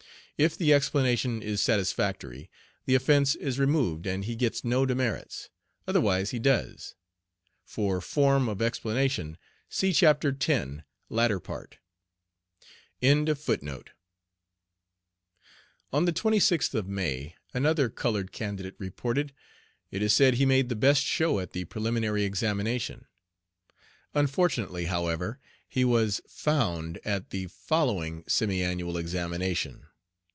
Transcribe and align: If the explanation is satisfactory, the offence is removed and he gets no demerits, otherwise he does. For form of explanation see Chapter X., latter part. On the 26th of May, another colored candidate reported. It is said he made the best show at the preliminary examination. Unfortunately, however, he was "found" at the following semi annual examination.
If 0.43 0.57
the 0.57 0.73
explanation 0.73 1.43
is 1.43 1.61
satisfactory, 1.61 2.49
the 2.87 2.95
offence 2.95 3.35
is 3.35 3.59
removed 3.59 4.07
and 4.07 4.25
he 4.25 4.35
gets 4.35 4.63
no 4.65 4.87
demerits, 4.87 5.49
otherwise 5.87 6.31
he 6.31 6.39
does. 6.39 6.95
For 7.63 8.01
form 8.01 8.49
of 8.49 8.59
explanation 8.59 9.37
see 9.69 9.93
Chapter 9.93 10.35
X., 10.41 10.81
latter 11.09 11.39
part. 11.39 11.77
On 13.03 13.25
the 13.25 13.35
26th 16.13 16.73
of 16.73 16.87
May, 16.87 17.35
another 17.53 17.87
colored 17.87 18.31
candidate 18.31 18.73
reported. 18.79 19.33
It 19.91 20.01
is 20.01 20.11
said 20.11 20.33
he 20.33 20.47
made 20.47 20.69
the 20.69 20.75
best 20.75 21.03
show 21.03 21.39
at 21.39 21.51
the 21.51 21.65
preliminary 21.65 22.23
examination. 22.23 23.05
Unfortunately, 24.15 24.85
however, 24.85 25.39
he 25.69 25.85
was 25.85 26.19
"found" 26.27 26.99
at 27.05 27.29
the 27.29 27.45
following 27.45 28.23
semi 28.27 28.63
annual 28.63 28.97
examination. 28.97 29.85